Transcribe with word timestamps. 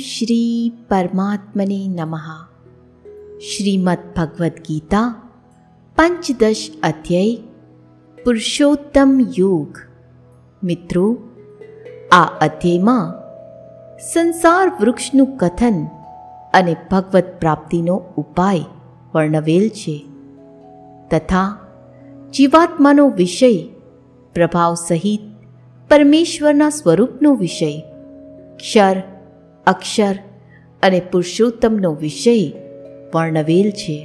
શ્રી 0.00 0.72
પરમાત્મને 0.88 1.78
નમઃ 1.88 2.28
શ્રીમદ 3.40 4.02
ભગવદ્ 4.16 4.56
ગીતા 4.62 5.08
પંચદશ 5.98 6.64
અધ્યાય 6.82 7.42
પુરુષોત્તમ 8.18 9.12
યોગ 9.38 9.80
મિત્રો 10.62 11.04
આ 12.12 12.28
અધ્યાયમાં 12.40 13.06
સંસાર 14.12 14.66
વૃક્ષનું 14.80 15.30
કથન 15.36 15.78
અને 16.54 16.74
ભગવત 16.90 17.28
પ્રાપ્તિનો 17.40 17.96
ઉપાય 18.16 18.64
વર્ણવેલ 19.14 19.68
છે 19.76 19.96
તથા 21.10 21.48
જીવાત્માનો 22.32 23.06
વિષય 23.10 23.52
પ્રભાવ 24.34 24.74
સહિત 24.74 25.22
પરમેશ્વરના 25.90 26.68
સ્વરૂપનો 26.70 27.32
વિષય 27.34 27.72
ક્ષર 28.56 28.96
અક્ષર 29.66 30.18
અને 30.82 31.00
પુરુષોત્તમનો 31.00 31.90
વિષય 31.94 32.50
વર્ણવેલ 33.14 33.70
છે. 33.70 33.98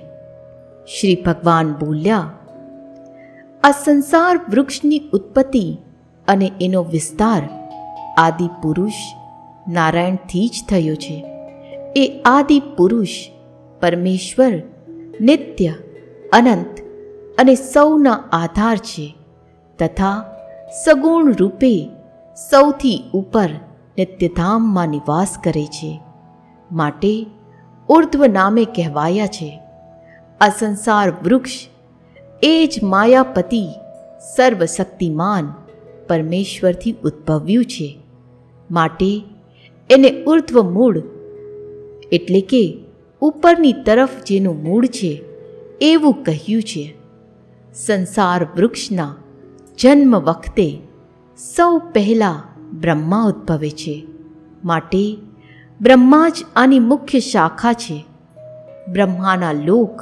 શ્રી 0.87 1.15
ભગવાન 1.25 1.73
બોલ્યા, 1.73 2.31
આ 3.63 3.71
સંસાર 3.71 4.39
વૃક્ષની 4.49 5.01
ઉત્પત્તિ 5.13 5.77
અને 6.27 6.51
એનો 6.61 6.83
વિસ્તાર 6.83 7.43
આદિ 8.17 8.47
પુરુષ 8.61 8.99
નારાયણથી 9.67 10.47
જ 10.47 10.69
થયો 10.69 10.95
છે. 10.95 11.17
એ 11.95 12.21
આદિ 12.25 12.59
પુરુષ 12.77 13.15
પરમેશ્વર, 13.81 14.53
નિત્ય, 15.21 15.73
અનંત 16.33 16.79
અને 17.37 17.55
સૌના 17.55 18.23
આધાર 18.33 18.77
છે 18.77 19.15
તથા 19.79 20.25
સગુણ 20.85 21.33
રૂપે 21.33 21.73
સૌથી 22.49 23.03
ઉપર 23.13 23.49
નિત્યધામમાં 23.97 24.89
નિવાસ 24.89 25.37
કરે 25.43 25.65
છે. 25.65 25.99
માટે 26.71 27.25
ઉર્ધ્વ 27.89 28.25
નામે 28.25 28.65
કહેવાયા 28.65 29.27
છે. 29.27 29.59
આ 30.41 30.49
સંસાર 30.49 31.11
વૃક્ષ, 31.11 31.67
એ 32.43 32.69
જ 32.75 32.83
માયાપતિ 32.83 33.69
સર્વશક્તિમાન 34.35 35.53
પરમેશ્વરથી 36.07 36.95
ઉદ્ભવ્યું 37.03 37.65
છે. 37.65 37.99
માટે 38.71 39.23
એને 39.89 40.23
ઉર્ધ્વ 40.23 40.69
મૂળ 40.69 41.01
એટલે 42.11 42.41
કે 42.41 42.77
ઉપરની 43.21 43.73
તરફ 43.73 44.09
જેનું 44.25 44.63
મૂળ 44.63 44.85
છે 44.85 45.23
એવું 45.81 46.23
કહ્યું 46.23 46.63
છે. 46.63 46.95
સંસાર 47.73 48.43
વૃક્ષના 48.43 49.15
જન્મ 49.77 50.15
વખતે 50.15 50.79
સૌ 51.37 51.79
પહેલાં 51.93 52.54
બ્રહ્મા 52.81 53.23
ઉદ્ભવે 53.23 53.69
છે. 53.69 54.07
માટે 54.63 55.17
બ્રહ્મા 55.81 56.29
જ 56.29 56.45
આની 56.55 56.79
મુખ્ય 56.79 57.19
શાખા 57.19 57.73
છે. 57.73 58.05
બ્રહ્માના 58.91 59.51
લોક, 59.51 60.01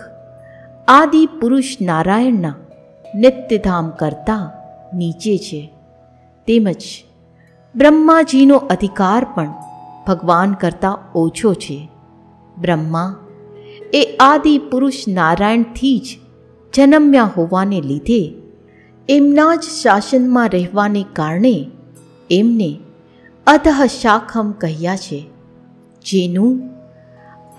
આદિ 0.87 1.25
પુરુષ 1.25 1.77
નારાયણના 1.81 2.55
નિત્યધામ 3.15 3.89
કરતાં 3.89 4.51
નીચે 4.97 5.37
છે. 5.37 5.73
તેમજ 6.47 6.83
બ્રહ્માજીનો 7.75 8.57
અધિકાર 8.57 9.27
પણ 9.35 9.53
ભગવાન 10.07 10.53
કરતાં 10.53 11.11
ઓછો 11.15 11.53
છે. 11.53 11.89
બ્રહ્મા 12.57 13.15
એ 13.93 14.17
આદિ 14.19 14.57
પુરુષ 14.57 15.07
નારાયણથી 15.07 15.99
જ 15.99 16.03
જન્મ્યા 16.73 17.23
હોવાને 17.23 17.81
લીધે 17.81 18.35
એમના 19.09 19.55
જ 19.55 19.61
શાસનમાં 19.61 20.49
રહેવાને 20.49 21.05
કારણે 21.13 21.71
એમને 22.29 22.79
અધઃ 23.47 23.85
શાખમ 23.87 24.51
કહ્યા 24.51 24.95
છે, 24.95 25.23
જેનું 26.05 26.69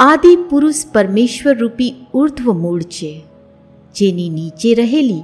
આદિ 0.01 0.37
પુરુષ 0.37 0.87
પરમેશ્વર 0.93 1.59
રૂપી 1.59 2.07
ઉર્ધ્વ 2.15 2.53
મૂળ 2.53 2.83
છે, 2.83 3.25
જેની 3.95 4.29
નીચે 4.29 4.75
રહેલી 4.75 5.23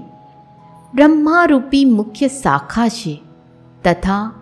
બ્રહ્મારૂપી 0.95 1.85
મુખ્ય 1.85 2.29
શાખા 2.29 2.89
છે 2.89 3.15
તથા 3.85 4.33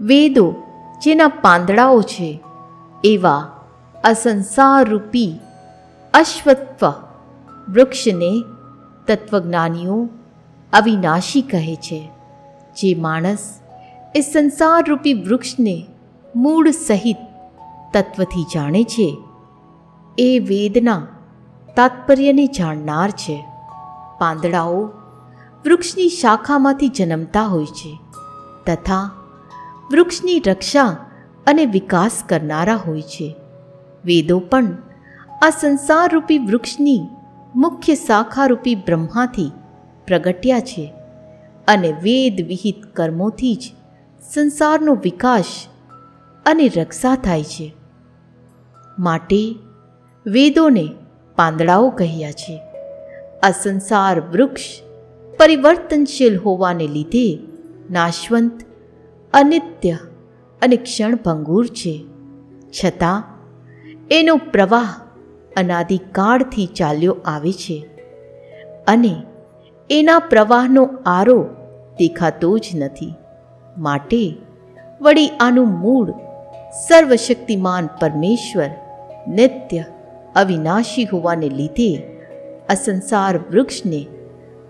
વેદો 0.00 0.54
જેના 1.02 1.28
પાંદડાઓ 1.28 2.02
છે, 2.02 2.40
એવા 3.04 3.42
અસંસારરૂપી 4.04 5.32
અશ્વત્વ 6.14 6.92
વૃક્ષને 7.68 8.32
તત્વજ્ઞાનીઓ 9.06 10.08
અવિનાશી 10.72 11.42
કહે 11.42 11.76
છે, 11.76 12.08
જે 12.76 12.94
માણસ 12.94 13.59
એ 14.14 14.20
સંસાર 14.20 14.84
રૂપી 14.88 15.14
વૃક્ષને 15.14 15.86
મૂળ 16.36 16.70
સહિત 16.70 17.16
તત્વથી 17.92 18.46
જાણે 18.54 18.84
છે. 18.84 19.18
એ 20.18 20.38
વેદના 20.38 21.06
તાત્પર્યને 21.76 22.46
જાણનાર 22.46 23.10
છે. 23.10 23.46
પાંદડાઓ 24.18 24.90
વૃક્ષની 25.64 26.08
શાખામાંથી 26.08 26.88
જન્મતા 26.88 27.42
હોય 27.42 27.66
છે 27.66 27.98
તથા 28.66 29.10
વૃક્ષની 29.90 30.40
રક્ષા 30.46 30.96
અને 31.46 31.66
વિકાસ 31.66 32.24
કરનારા 32.28 32.76
હોય 32.76 33.02
છે. 33.02 33.36
વેદો 34.04 34.38
પણ 34.38 34.76
આ 35.42 35.50
સંસારરૂપી 35.50 36.38
વૃક્ષની 36.38 37.08
મુખ્ય 37.56 37.94
શાખારૂપી 37.94 38.74
બ્રહ્માથી 38.74 39.52
પ્રગટ્યા 40.06 40.60
છે 40.60 40.92
અને 41.68 41.92
વેદ 41.92 42.46
વિહિત 42.46 42.96
કર્મોથી 42.96 43.54
જ 43.54 43.72
સંસારનો 44.28 44.94
વિકાસ 44.94 45.66
અને 46.46 46.68
રક્ષા 46.68 47.14
થાય 47.14 47.44
છે. 47.44 47.74
માટે 48.98 49.54
વેદોને 50.26 50.88
પાંદડાઓ 51.36 51.90
કહ્યા 51.90 52.32
છે. 52.32 52.60
આ 53.42 53.50
સંસાર 53.50 54.20
વૃક્ષ 54.20 54.60
પરિવર્તનશીલ 55.38 56.38
હોવાને 56.38 56.86
લીધે 56.86 57.38
નાશવંત, 57.90 58.60
અનિત્ય 59.34 59.92
અને 60.62 60.76
ક્ષણભંગુર 60.76 61.66
છે. 61.66 62.04
છતાં 62.84 63.24
એનો 64.10 64.36
પ્રવાહ 64.36 64.94
અનાદિકાળથી 65.56 66.66
ચાલ્યો 66.66 67.16
આવે 67.24 67.52
છે 67.52 67.86
અને 68.86 69.22
એના 69.90 70.18
પ્રવાહનો 70.18 70.88
આરો 71.06 71.48
દેખાતો 71.98 72.58
જ 72.58 72.68
નથી. 72.74 73.14
માટે 73.78 74.34
વળી 75.00 75.28
આનું 75.28 75.68
મૂળ 75.68 76.10
સર્વશક્તિમાન 76.88 77.86
પરમેશ્વર, 77.86 78.70
નિત્ય 79.28 79.84
અવિનાશી 80.36 81.04
હોવાને 81.04 81.48
લીધે 81.48 82.02
આ 82.70 82.74
સંસાર 82.74 83.38
વૃક્ષને 83.38 84.06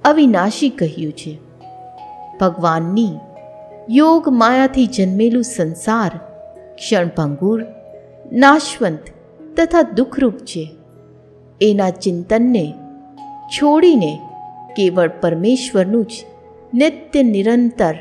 અવિનાશી 0.05 0.69
કહ્યું 0.69 1.13
છે. 1.13 1.39
ભગવાનની 2.41 3.13
યોગ 3.91 4.29
માયાથી 4.29 4.87
જન્મેલું 4.87 5.43
સંસાર 5.43 6.11
ક્ષણભંગુર, 6.75 7.65
નાશવંત 8.33 9.01
તથા 9.57 9.83
દુઃખરૂપ 9.83 10.39
છે. 10.39 10.77
એના 11.61 11.91
ચિંતનને 11.91 12.75
છોડીને 13.49 14.19
કેવળ 14.77 15.09
પરમેશ્વરનું 15.09 16.05
જ 16.05 16.13
નિત્ય 16.75 17.23
નિરંતર 17.23 17.95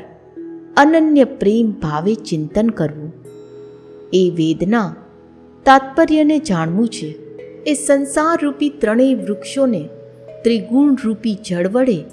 અનન્ય 0.80 1.24
પ્રેમ 1.24 1.72
ભાવે 1.72 2.14
ચિંતન 2.14 2.68
કરવું. 2.68 3.12
એ 4.12 4.30
વેદના 4.30 4.96
તાત્પર્યને 5.64 6.38
જાણવું 6.38 6.88
છે. 6.88 7.06
એ 7.66 7.74
સંસારરૂપી 7.74 8.68
ત્રણેય 8.68 9.14
વૃક્ષોને 9.14 9.88
ત્રિગુણરૂપી 10.44 11.38
જળ 11.48 11.68
વડે 11.68 12.04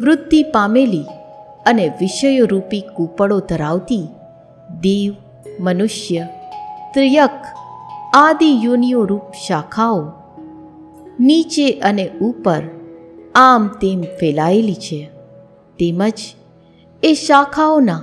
વૃદ્ધિ 0.00 0.42
પામેલી 0.42 1.04
અને 1.66 1.88
વિષયોરૂપી 1.88 2.80
કૂપળો 2.80 3.40
ધરાવતી 3.40 4.08
દેવ, 4.80 5.14
મનુષ્ય, 5.60 6.26
ત્રિયક 6.94 7.44
આદિ 8.14 8.60
યોનિઓ 8.62 9.04
રૂપ 9.04 9.32
શાખાઓ 9.46 10.12
નીચે 11.20 11.70
અને 11.70 12.10
ઉપર 12.20 12.62
આમ 13.34 13.68
તેમ 13.68 14.02
ફેલાયેલી 14.02 14.74
છે. 14.74 15.10
તેમજ 15.78 16.12
એ 17.04 17.14
શાખાઓના 17.14 18.00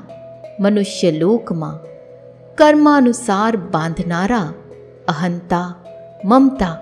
મનુષ્ય 0.60 1.12
લોકમાં 1.12 1.80
કર્માનુસાર 2.56 3.57
બાંધનારા, 3.57 4.54
અહંતા, 5.07 5.75
મમતા 6.25 6.74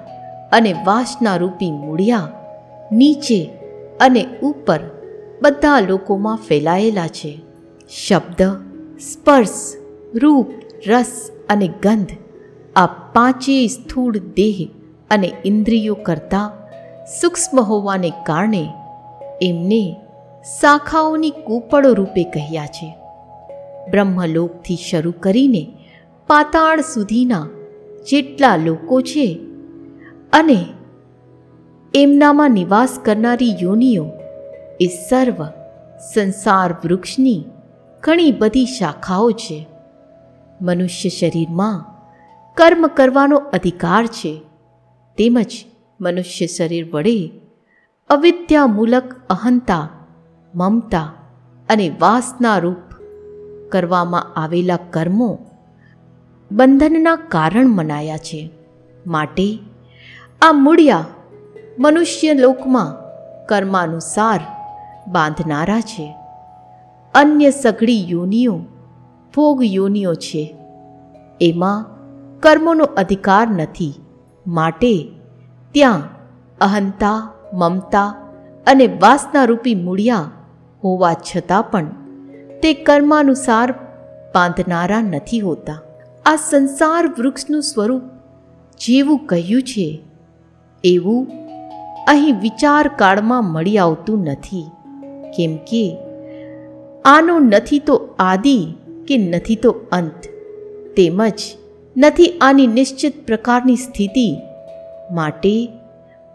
અને 0.52 0.74
વાસનારૂપી 0.74 1.72
મૂળિયા 1.72 2.30
નીચે 2.92 3.50
અને 4.02 4.26
ઉપર 4.44 4.80
બધા 5.42 5.80
લોકોમાં 5.80 6.38
ફેલાયેલા 6.38 7.08
છે. 7.08 7.40
શબ્દ, 8.08 8.42
સ્પર્શ, 9.00 9.74
રૂપ, 10.16 10.48
રસ 10.88 11.32
અને 11.50 11.68
ગંધ 11.68 12.12
આ 12.76 12.86
પાંચેય 12.86 13.68
સ્થૂળ 13.68 14.18
દેહ 14.18 14.70
અને 15.12 15.32
ઇન્દ્રિયો 15.46 15.94
કરતાં 15.94 16.52
સૂક્ષ્મ 17.22 17.60
હોવાને 17.60 18.10
કારણે 18.10 18.74
એમને 19.42 19.96
શાખાઓની 20.48 21.30
કૂપળો 21.30 21.94
રૂપે 21.94 22.24
કહ્યા 22.24 22.66
છે. 22.66 22.96
બ્રહ્મલોકથી 23.92 24.76
શરૂ 24.76 25.12
કરીને 25.12 25.68
પાતાળ 26.28 26.82
સુધીના 26.82 27.48
જેટલા 28.10 28.56
લોકો 28.56 29.02
છે 29.02 29.40
અને 30.34 30.66
એમનામાં 31.96 32.52
નિવાસ 32.52 33.00
કરનારી 33.06 33.56
યોનિઓ 33.62 34.12
એ 34.82 34.88
સર્વ 34.88 35.46
સંસાર 36.14 36.74
વૃક્ષની 36.74 37.44
ઘણી 38.02 38.32
બધી 38.32 38.66
શાખાઓ 38.66 39.32
છે. 39.32 39.68
મનુષ્ય 40.62 41.10
શરીરમાં 41.10 41.86
કર્મ 42.56 42.88
કરવાનો 42.88 43.38
અધિકાર 43.38 44.06
છે. 44.08 44.42
તેમજ 45.18 45.66
મનુષ્ય 46.02 46.48
શરીર 46.48 46.90
વડે 46.94 47.32
અવિદ્યામૂલક 48.10 49.16
અહંતા 49.30 49.90
મમતા 50.58 51.14
અને 51.70 51.90
વાસના 51.90 52.58
રૂપ 52.58 52.76
કરવામાં 53.72 54.34
આવેલા 54.34 54.78
કર્મો 54.92 55.40
બંધનના 56.52 57.16
કારણ 57.16 57.68
મનાયા 57.68 58.18
છે. 58.18 58.52
માટે 59.08 59.60
આ 60.42 60.52
મૂળિયા 60.52 61.06
મનુષ્ય 61.80 62.34
લોકમાં 62.34 62.96
કર્માનુસાર 63.48 64.40
બાંધનારા 65.12 65.82
છે. 65.82 66.16
અન્ય 67.16 67.52
સઘળી 67.52 68.10
યોનિઓ, 68.10 68.60
ભોગ 69.36 69.60
યોનિઓ 69.64 70.14
છે. 70.14 70.56
એમાં 71.42 71.86
કર્મોનો 72.40 72.84
અધિકાર 72.84 73.48
નથી. 73.48 73.94
માટે 74.48 75.12
ત્યાં 75.72 76.02
અહંતા, 76.62 77.32
મમતા 77.54 78.08
અને 78.68 78.88
વાસનારૂપી 78.88 79.76
મૂળિયા 79.76 80.32
હોવા 80.88 81.16
છતાં 81.28 81.64
પણ 81.72 81.88
તે 82.64 82.74
કર્માનુસાર 82.88 83.72
બાંધનારા 84.36 85.02
નથી 85.02 85.40
હોતા. 85.40 85.80
આ 86.26 86.36
સંસાર 86.50 87.04
વૃક્ષનું 87.08 87.64
સ્વરૂપ 87.64 88.02
જેવું 88.80 89.20
કહ્યું 89.26 89.64
છે, 89.64 89.88
એવું 90.84 91.28
અહીં 92.08 92.42
વિચાર 92.42 92.88
કાળમાં 92.96 93.52
મળી 93.54 93.78
આવતું 93.78 94.20
નથી. 94.24 94.66
કેમ 95.38 95.56
કે 95.70 95.84
આનો 97.06 97.38
નથી 97.40 97.80
તો 97.80 97.96
આદિ 98.20 98.58
કે 99.08 99.18
નથી 99.18 99.56
તો 99.56 99.72
અંત. 99.92 100.22
તેમજ 100.98 101.40
નથી 101.98 102.30
આની 102.42 102.68
નિશ્ચિત 102.68 103.26
પ્રકારની 103.28 103.76
સ્થિતિ 103.76 104.28
માટે 105.12 105.56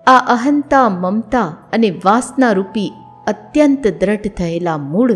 આ 0.07 0.19
અહંતા, 0.29 0.89
મમતા 0.89 1.49
અને 1.73 1.91
વાસનારૂપી 2.05 2.91
અત્યંત 3.27 3.87
દ્રઢ 3.87 4.27
થયેલા 4.27 4.77
મૂળ 4.77 5.13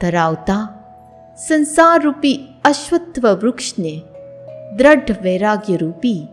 ધરાવતા 0.00 0.78
સંસારરૂપી 1.48 2.38
અશ્વત્વ 2.64 3.32
વૃક્ષને 3.32 4.02
દ્રઢ 4.76 5.10
વૈરાગ્યરૂપી 5.22 6.28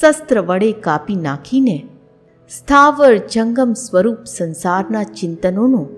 શસ્ત્ર 0.00 0.40
વડે 0.40 0.72
કાપી 0.72 1.16
નાખીને 1.16 1.86
સ્થાવર 2.48 3.16
જંગમ 3.16 3.72
સ્વરૂપ 3.72 4.24
સંસારના 4.24 5.02
ચિંતનોનો 5.02 5.88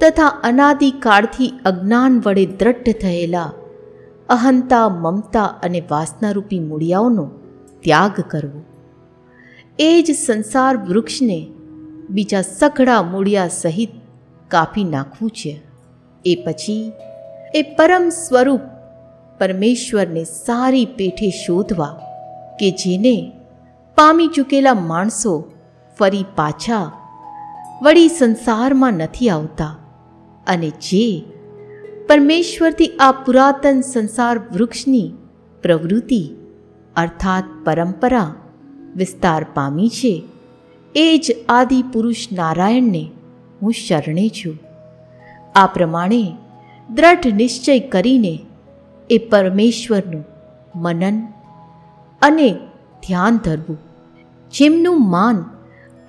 તથા 0.00 0.26
અનાદિકાળથી 0.26 1.52
અજ્ઞાન 1.64 2.22
વડે 2.26 2.46
દ્રઢ 2.46 2.92
થયેલા 3.00 3.52
અહંતા, 4.28 4.88
મમતા 4.88 5.44
અને 5.44 5.82
વાસનારૂપી 5.90 6.60
મૂળિયાઓનો 6.60 7.30
ત્યાગ 7.80 8.20
કરવો. 8.20 8.62
એ 9.78 10.02
જ 10.02 10.10
સંસાર 10.14 10.76
વૃક્ષને 10.76 11.48
બીજા 12.10 12.42
સઘળા 12.42 13.02
મૂળિયા 13.02 13.48
સહિત 13.48 13.90
કાપી 14.48 14.84
નાખવું 14.84 15.30
છે. 15.30 15.60
એ 16.24 16.34
પછી 16.46 16.92
એ 17.54 17.62
પરમ 17.62 18.08
સ્વરૂપ 18.08 18.60
પરમેશ્વરને 19.38 20.24
સારી 20.24 20.84
પેઠે 20.84 21.30
શોધવા 21.30 22.00
કે 22.60 22.70
જેને 22.70 23.32
પામી 23.96 24.26
ચૂકેલા 24.26 24.74
માણસો 24.74 25.52
ફરી 25.98 26.24
પાછા 26.36 26.92
વળી 27.82 28.08
સંસારમાં 28.08 28.92
નથી 28.92 29.28
આવતા 29.28 29.76
અને 30.46 30.70
જે 30.70 31.24
પરમેશ્વરથી 32.08 32.96
આ 33.00 33.12
પુરાતન 33.12 33.80
સંસાર 33.80 34.38
વૃક્ષની 34.38 35.12
પ્રવૃત્તિ 35.62 36.30
અર્થાત 36.96 37.44
પરંપરા 37.64 38.34
વિસ્તાર 38.96 39.46
પામી 39.54 39.88
છે. 39.88 40.22
એ 40.94 41.18
જ 41.18 41.36
આદિ 41.48 41.82
પુરુષ 41.82 42.32
નારાયણને 42.32 43.10
હું 43.62 43.72
શરણે 43.72 44.28
છું. 44.28 44.58
આ 45.54 45.66
પ્રમાણે 45.66 46.32
દ્રઢ 46.90 47.26
નિશ્ચય 47.26 47.78
કરીને 47.78 48.38
એ 49.10 49.18
પરમેશ્વરનું 49.18 50.24
મનન 50.76 51.26
અને 52.22 52.52
ધ્યાન 53.06 53.36
ધરવું, 53.36 53.78
જેમનું 54.52 55.10
માન 55.10 55.44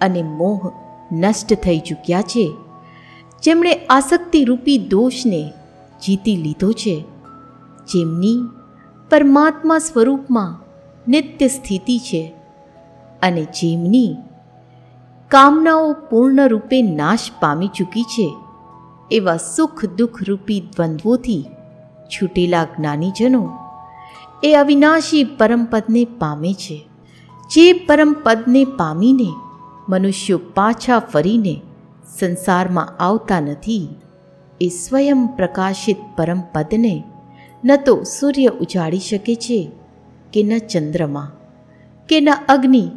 અને 0.01 0.21
મોહ 0.23 0.71
નષ્ટ 1.11 1.53
થઈ 1.53 1.79
ચૂક્યા 1.79 2.21
છે, 2.21 2.51
જેમણે 3.43 3.73
આસક્તિરૂપી 3.89 4.77
દોષને 4.77 5.53
જીતી 6.05 6.35
લીધો 6.35 6.71
છે, 6.71 7.05
જેમની 7.87 8.39
પરમાત્મા 9.09 9.79
સ્વરૂપમાં 9.79 10.57
નિત્ય 11.11 11.47
સ્થિતિ 11.47 11.99
છે 11.99 12.33
અને 13.21 13.43
જેમની 13.43 14.15
કામનાઓ 15.31 15.93
પૂર્ણ 15.93 16.47
રૂપે 16.47 16.81
નાશ 16.81 17.31
પામી 17.39 17.67
ચૂકી 17.67 18.03
છે. 18.03 18.27
એવા 19.11 19.37
સુખ 19.37 19.85
દુઃખ 19.85 20.23
રૂપી 20.27 20.61
દ્વંદ્વોથી 20.61 21.43
છૂટેલા 22.09 22.63
જ્ઞાનીજનો 22.63 23.49
એ 24.43 24.53
અવિનાશી 24.53 25.23
પરમપદને 25.23 26.05
પામે 26.05 26.53
છે. 26.53 26.87
જે 27.51 27.73
પરમપદને 27.73 28.65
પામીને 28.65 29.29
મનુષ્યો 29.89 30.37
પાછા 30.53 30.99
ફરીને 30.99 31.61
સંસારમાં 32.19 32.95
આવતા 32.99 33.39
નથી, 33.39 33.89
એ 34.61 34.67
સ્વયં 34.69 35.27
પ્રકાશિત 35.27 35.97
પરમપદને 36.17 37.03
ન 37.65 37.75
તો 37.75 38.03
સૂર્ય 38.03 38.47
ઉજાડી 38.47 38.99
શકે 38.99 39.35
છે 39.35 39.71
કે 40.33 40.43
ન 40.43 40.57
ચંદ્રમા, 40.57 41.31
કે 42.09 42.21
ન 42.21 42.29
અગ્નિ 42.47 42.91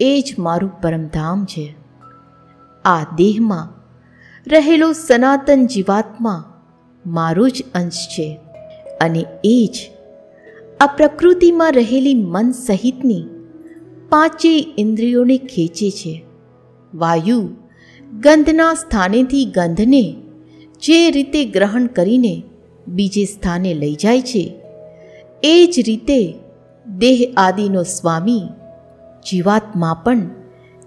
એ 0.00 0.24
જ 0.26 0.34
મારું 0.38 0.70
પરમધામ 0.80 1.44
છે. 1.44 1.74
આ 2.84 3.04
દેહમાં 3.16 3.68
રહેલો 4.46 4.92
સનાતન 4.92 5.66
જીવાત્મા 5.66 6.62
મારો 7.06 7.48
જ 7.48 7.62
અંશ 7.74 8.06
છે 8.10 8.40
અને 9.00 9.24
એ 9.44 9.68
જ 9.74 9.76
આ 10.80 10.86
પ્રકૃતિમાં 10.86 11.72
રહેલી 11.72 12.14
મન 12.14 12.50
સહિતની 12.50 13.24
પાંચેય 14.08 14.64
ઇન્દ્રિયોને 14.78 15.38
ખેંચે 15.38 15.90
છે. 15.90 16.24
વાયુ 16.94 17.48
ગંધના 18.12 18.74
સ્થાનેથી 18.74 19.44
ગંધને 19.44 20.16
જે 20.82 21.10
રીતે 21.10 21.44
ગ્રહણ 21.44 21.86
કરીને 21.86 22.42
બીજે 22.88 23.24
સ્થાને 23.24 23.74
લઈ 23.74 23.94
જાય 23.94 24.20
છે, 24.20 24.60
એ 25.42 25.66
જ 25.66 25.80
રીતે 25.86 26.34
દેહ 26.86 27.34
આદિનો 27.36 27.82
સ્વામી 27.82 28.42
જીવાત્મા 29.26 30.02
પણ 30.04 30.18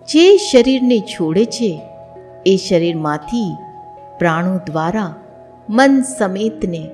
જે 0.10 0.38
શરીરને 0.38 1.00
છોડે 1.00 1.46
છે, 1.46 1.82
એ 2.46 2.56
શરીરમાંથી 2.56 3.56
પ્રાણો 4.20 4.58
દ્વારા 4.58 5.16
મન 5.70 6.02
સમેતને, 6.02 6.90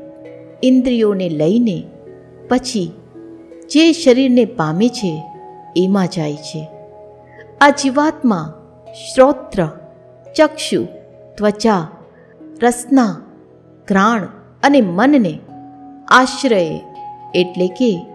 ઇન્દ્રિયોને 0.63 1.29
લઈને 1.29 1.83
પછી 2.49 2.91
જે 3.69 3.91
શરીરને 3.91 4.45
પામે 4.45 4.87
છે, 4.87 5.23
એમાં 5.77 6.07
જાય 6.07 6.35
છે. 6.35 6.67
આ 7.61 7.69
જીવાત્મા 7.69 8.53
શ્રોત્ર, 8.87 9.67
ચક્ષુ, 10.37 10.87
ત્વચા, 11.37 11.87
રસના, 12.61 13.21
ઘ્રાણ 13.87 14.23
અને 14.63 14.81
મનને 14.81 15.39
આશ્રય 16.07 16.79
એટલે 17.35 17.67
કે 17.67 18.05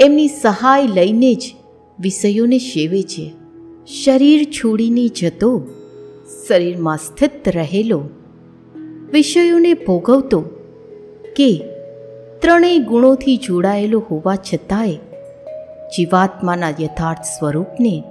એમની 0.00 0.28
સહાય 0.28 0.86
લઈને 0.86 1.34
જ 1.34 1.54
વિષયોને 2.00 2.58
સેવે 2.58 3.02
છે. 3.02 3.32
શરીર 4.04 4.44
છોડીને 4.44 5.08
જતો, 5.08 5.62
શરીરમાં 6.48 6.96
સ્થિત 6.96 7.48
રહેલો. 7.48 8.08
વિષયોને 9.12 9.74
ભોગવતો 9.74 10.40
કે 11.36 11.64
ત્રણેય 12.42 12.78
ગુણોથી 12.78 13.36
જોડાયેલો 13.36 14.02
હોવા 14.10 14.36
છતાંય 14.36 14.94
જીવાત્માના 15.96 16.68
યથાર્થ 16.68 17.22
સ્વરૂપને 17.22 18.02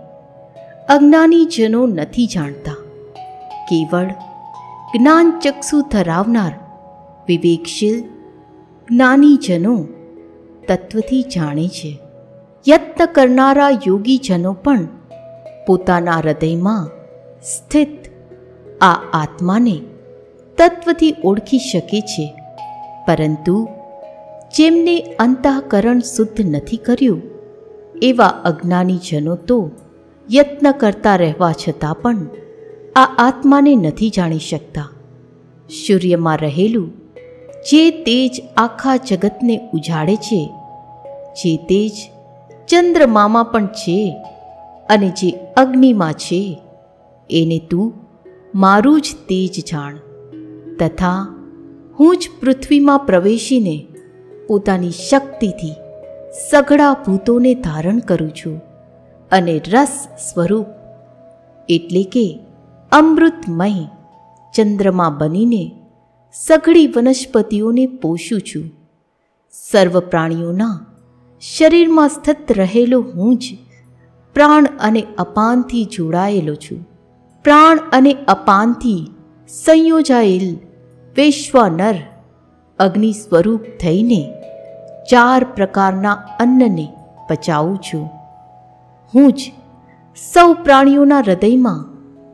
અજ્ઞાનીજનો 0.89 1.85
નથી 1.85 2.25
જાણતા. 2.25 2.75
કેવળ 3.69 4.05
જ્ઞાનચક્ષુ 4.97 5.81
ધરાવનાર 5.81 6.53
વિવેકશીલ 7.27 8.01
જ્ઞાનીજનો 8.91 9.87
તત્વથી 10.67 11.21
જાણે 11.21 11.67
છે. 11.67 11.99
યત્ન 12.69 13.05
કરનારા 13.05 13.69
યોગીજનો 13.87 14.53
પણ 14.53 14.87
પોતાના 15.67 16.17
હૃદયમાં 16.17 16.87
સ્થિત 17.43 17.89
આ 18.81 18.93
આત્માને 19.13 19.81
તત્વથી 20.57 21.15
ઓળખી 21.23 21.57
શકે 21.57 22.01
છે. 22.01 22.33
પરંતુ 23.07 23.67
જેમને 24.57 25.01
અંતઃકરણ 25.19 25.99
શુદ્ધ 25.99 26.41
નથી 26.45 26.77
કર્યું, 26.77 27.21
એવા 28.01 28.25
અજ્ઞાનીજનો 28.25 29.35
તો 29.35 29.71
યત્ન 30.33 30.71
કરતા 30.71 31.15
રહેવા 31.15 31.51
છતાં 31.51 32.01
પણ 32.01 32.17
આ 32.95 33.05
આત્માને 33.17 33.75
નથી 33.75 34.09
જાણી 34.09 34.39
શકતા. 34.39 34.89
સૂર્યમાં 35.69 36.37
રહેલું 36.37 36.89
જે 37.71 37.91
તેજ 37.91 38.43
આખા 38.57 38.95
જગતને 38.95 39.69
ઉજાડે 39.73 40.15
છે, 40.15 40.49
જે 41.35 41.57
તેજ 41.57 42.12
ચંદ્રમામાં 42.67 43.45
પણ 43.45 43.65
છે 43.65 44.15
અને 44.89 45.09
જે 45.09 45.29
અગ્નિમાં 45.57 46.13
છે, 46.13 46.61
એને 47.29 47.59
તું 47.69 47.93
મારું 48.55 49.01
જ 49.01 49.15
તેજ 49.29 49.63
જાણ. 49.71 49.97
તથા 50.79 51.27
હું 51.99 52.17
જ 52.17 52.29
પૃથ્વીમાં 52.41 52.99
પ્રવેશીને 52.99 53.87
પોતાની 54.47 54.89
શક્તિથી 54.89 55.73
સઘળા 56.51 56.93
ભૂતોને 56.93 57.53
ધારણ 57.53 57.99
કરું 57.99 58.31
છું 58.31 58.61
અને 59.31 59.61
રસ 59.71 60.07
સ્વરૂપ 60.33 60.65
એટલે 61.69 62.03
કે 62.03 62.39
અમૃતમય 62.91 63.71
ચંદ્રમા 64.55 65.09
બનીને 65.09 65.71
સઘળી 66.33 66.87
વનસ્પતિઓને 66.87 67.85
પોષું 67.85 68.41
છું. 68.41 68.71
સર્વ 69.71 69.99
પ્રાણીઓના 69.99 70.85
શરીરમાં 71.43 72.09
સ્થિત 72.09 72.51
રહેલો 72.51 72.97
હું 73.01 73.37
જ 73.37 73.57
પ્રાણ 74.33 74.67
અને 74.79 75.01
અપાનથી 75.17 75.85
જોડાયેલો 75.85 76.55
છું. 76.55 76.77
પ્રાણ 77.43 77.79
અને 77.91 78.13
અપાનથી 78.27 79.07
સંયોજાયેલ 79.49 80.45
વૈશ્વનર 81.17 81.95
અગ્નિ 82.79 83.11
સ્વરૂપ 83.11 83.65
થઈને 83.81 84.21
ચાર 85.11 85.43
પ્રકારના 85.43 86.13
અન્નને 86.39 86.87
પચાવું 87.29 87.77
છું. 87.77 88.05
હું 89.13 89.33
જ 89.33 89.51
સૌ 90.33 90.53
પ્રાણીઓના 90.53 91.19
હૃદયમાં 91.19 91.81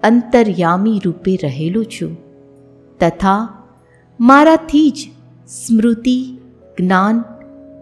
અંતર્યામી 0.04 1.02
રૂપે 1.06 1.36
રહેલો 1.44 1.84
છું 1.84 2.18
તથા 3.00 3.40
મારાથી 4.20 4.90
જ 4.90 5.10
સ્મૃતિ, 5.48 6.18
જ્ઞાન 6.80 7.22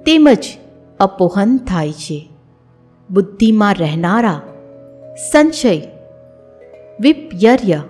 તેમજ 0.05 0.47
અપોહન 0.99 1.57
થાય 1.57 1.91
છે. 1.91 2.29
બુદ્ધિમાં 3.09 3.73
રહેનારા, 3.73 4.41
સંશય 5.31 5.81
વિપયર્ય 6.99 7.81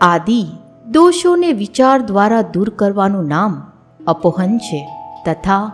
આદિ 0.00 0.46
દોષોને 0.90 1.52
વિચાર 1.52 2.00
દ્વારા 2.00 2.42
દૂર 2.42 2.70
કરવાનું 2.70 3.28
નામ 3.28 3.72
અપોહન 4.06 4.58
છે. 4.58 4.88
તથા 5.26 5.72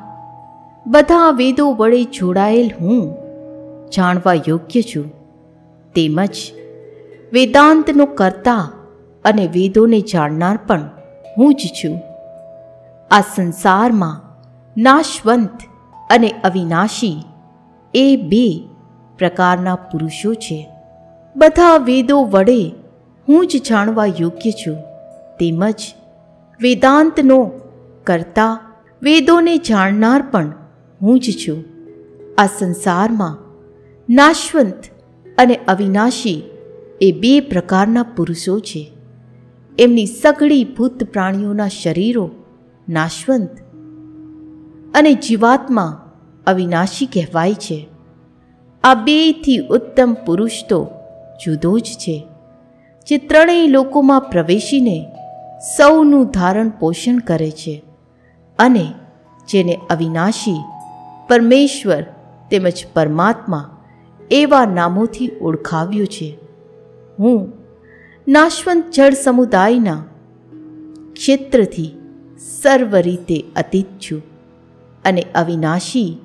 બધા 0.86 1.30
વેદો 1.30 1.72
વડે 1.72 2.04
જોડાયેલ 2.04 2.70
હું 2.80 3.16
જાણવા 3.96 4.34
યોગ્ય 4.34 4.82
છું. 4.82 5.12
તેમજ 5.94 6.36
વેદાંતનો 7.32 8.06
કર્તા 8.06 8.72
અને 9.24 9.46
વેદોને 9.46 10.00
જાણનાર 10.00 10.58
પણ 10.66 10.90
હું 11.38 11.54
જ 11.54 11.58
છું. 11.58 12.00
આ 13.10 13.20
સંસારમાં 13.20 14.22
નાશવંત 14.82 15.50
અને 16.10 16.34
અવિનાશી. 16.44 17.22
એ 17.94 18.16
બે 18.16 18.68
પ્રકારના 19.18 19.74
પુરુષો 19.74 20.34
છે. 20.34 20.68
બધા 21.36 21.76
વેદો 21.76 22.24
વડે 22.24 22.72
હું 23.28 23.46
જ 23.46 23.62
જાણવા 23.68 24.06
યોગ્ય 24.06 24.50
છું. 24.50 24.76
તેમજ 25.40 25.74
વેદાંતનો 26.60 27.50
કરતા 28.04 28.60
વેદોને 29.02 29.56
જાણનાર 29.56 30.22
પણ 30.22 30.52
હું 31.02 31.20
જ 31.20 31.30
છું. 31.30 31.64
આ 32.38 32.46
સંસારમાં 32.46 33.38
નાશવંત 34.10 34.84
અને 35.38 35.60
અવિનાશી 35.68 36.42
એ 37.00 37.12
બે 37.12 37.40
પ્રકારના 37.40 38.02
પુરુષો 38.02 38.58
છે. 38.58 38.92
એમની 39.78 40.06
સઘળી 40.06 40.64
ભૂત 40.64 41.04
પ્રાણીઓના 41.04 41.68
શરીરો 41.68 42.30
નાશવંત 42.88 43.65
અને 44.96 45.14
જીવાત્મા 45.14 46.10
અવિનાશી 46.46 47.06
કહેવાય 47.06 47.54
છે. 47.54 47.88
આ 48.84 48.94
બેથી 48.94 49.58
ઉત્તમ 49.58 50.16
પુરુષ 50.26 50.52
તો 50.68 50.90
જુદો 51.44 51.78
જ 51.78 51.82
છે. 51.82 52.26
જે 53.06 53.18
ત્રણેય 53.18 53.66
લોકોમાં 53.66 54.20
પ્રવેશીને 54.20 55.06
સૌનું 55.76 56.26
ધારણ 56.26 56.68
પોષણ 56.68 57.18
કરે 57.18 57.50
છે 57.50 57.84
અને 58.58 58.92
જેને 59.48 59.80
અવિનાશી 59.90 60.64
પરમેશ્વર 61.28 62.02
તેમજ 62.50 62.86
પરમાત્મા 62.94 63.78
એવા 64.30 64.64
નામોથી 64.64 65.30
ઓળખાવ્યો 65.40 66.04
છે. 66.04 66.38
હું 67.18 67.52
નાશવંત 68.28 68.90
જળ 68.90 69.10
સમુદાયના 69.10 70.04
ક્ષેત્રથી 71.12 71.90
સર્વ 72.62 72.96
રીતે 72.96 73.44
અતીત 73.56 73.86
છું. 73.86 74.35
અને 75.06 75.22
અવિનાશી 75.34 76.18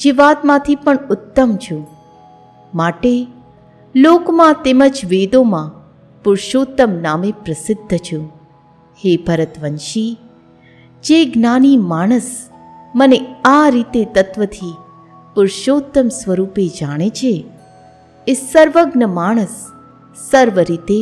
જીવાત્માથી 0.00 0.74
પણ 0.74 0.98
ઉત્તમ 1.10 1.56
છું. 1.56 1.86
માટે 2.74 3.26
લોકમાં 3.96 4.56
તેમજ 4.64 5.04
વેદોમાં 5.08 5.70
પુરુષોત્તમ 6.24 6.90
નામે 7.02 7.32
પ્રસિદ્ધ 7.44 7.96
છું. 7.98 8.24
હે 8.98 9.16
ભરતવંશી, 9.16 10.18
જે 11.02 11.24
જ્ઞાની 11.24 11.76
માણસ 11.76 12.30
મને 12.94 13.18
આ 13.44 13.68
રીતે 13.68 14.04
તત્વથી 14.04 14.74
પુરુષોત્તમ 15.34 16.08
સ્વરૂપે 16.08 16.66
જાણે 16.80 17.08
છે, 17.10 17.44
એ 18.26 18.34
સર્વજ્ઞ 18.34 19.04
માણસ 19.04 19.66
સર્વ 20.30 20.60
રીતે 20.60 21.00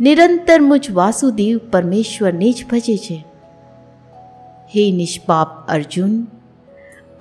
નિરંતર 0.00 0.60
મુજ 0.60 0.90
વાસુદેવ 0.90 1.60
પરમેશ્વરને 1.72 2.52
જ 2.52 2.66
ભજે 2.70 2.96
છે. 2.96 3.24
હે 4.74 4.90
નિષ્પાપ 4.92 5.68
અર્જુન 5.68 6.26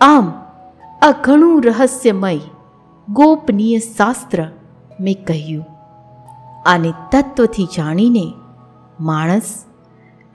આમ, 0.01 0.31
આ 1.01 1.11
ઘણું 1.23 1.63
રહસ્યમય, 1.63 2.39
ગોપનીય 3.09 3.79
શાસ્ત્ર 3.79 4.49
મેં 4.99 5.25
કહ્યું. 5.25 5.65
આને 6.65 6.93
તત્વથી 7.11 7.65
જાણીને 7.65 8.33
માણસ, 8.99 9.65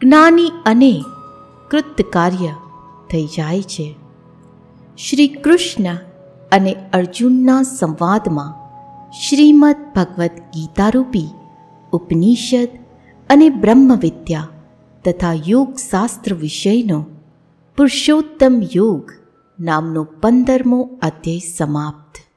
જ્ઞાની 0.00 0.52
અને 0.66 1.04
કૃતકાર્ય 1.70 2.54
થઈ 3.10 3.26
જાય 3.26 3.62
છે. 3.62 3.96
શ્રી 4.98 5.28
કૃષ્ણ 5.28 5.96
અને 6.52 6.76
અર્જુનના 6.92 7.62
સંવાદમાં 7.62 8.62
શ્રીમદ 9.10 9.76
ભગવદ્ 9.96 10.30
ગીતારૂપી 10.54 11.28
ઉપનિષદ 11.92 12.68
અને 13.30 13.48
બ્રહ્મવિદ્યા 13.48 14.48
તથા 15.04 15.32
યોગશાસ્ત્ર 15.46 16.34
વિષયનો 16.34 17.00
પુરુષોત્તમ 17.76 18.62
યોગ 18.74 19.21
નામનો 19.62 20.04
પંદરમો 20.04 20.98
અધ્યાય 21.02 21.38
સમાપ્ત. 21.58 22.22